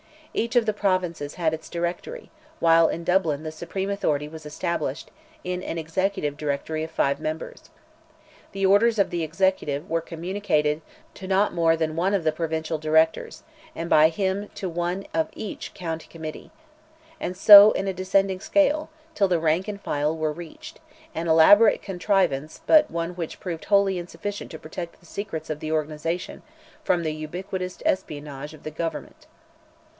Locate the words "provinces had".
0.73-1.53